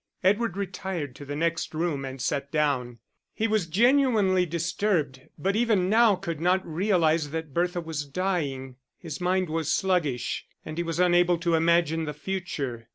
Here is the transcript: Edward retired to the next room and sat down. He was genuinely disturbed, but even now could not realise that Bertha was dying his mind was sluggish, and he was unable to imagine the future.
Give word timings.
Edward 0.23 0.57
retired 0.57 1.15
to 1.15 1.25
the 1.25 1.35
next 1.35 1.75
room 1.75 2.05
and 2.05 2.19
sat 2.19 2.51
down. 2.51 2.97
He 3.35 3.47
was 3.47 3.67
genuinely 3.67 4.47
disturbed, 4.47 5.21
but 5.37 5.55
even 5.55 5.91
now 5.91 6.15
could 6.15 6.41
not 6.41 6.65
realise 6.65 7.27
that 7.27 7.53
Bertha 7.53 7.81
was 7.81 8.07
dying 8.07 8.77
his 8.97 9.21
mind 9.21 9.47
was 9.47 9.71
sluggish, 9.71 10.47
and 10.65 10.79
he 10.79 10.83
was 10.83 10.99
unable 10.99 11.37
to 11.37 11.53
imagine 11.53 12.05
the 12.05 12.15
future. 12.15 12.87